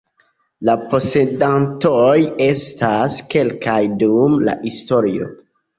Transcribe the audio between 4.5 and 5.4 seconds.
la historio.